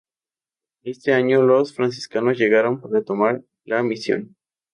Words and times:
Ese 0.81 1.13
año, 1.13 1.43
los 1.43 1.75
franciscanos 1.75 2.35
llegaron 2.35 2.81
para 2.81 3.03
tomar 3.03 3.43
la 3.65 3.83
misión. 3.83 4.35